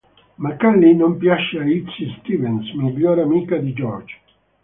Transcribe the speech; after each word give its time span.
Ma 0.37 0.55
Callie 0.55 0.95
non 0.95 1.15
piace 1.17 1.59
a 1.59 1.63
Izzie 1.63 2.17
Stevens, 2.17 2.67
miglior 2.73 3.19
amica 3.19 3.57
di 3.57 3.71
George. 3.71 4.15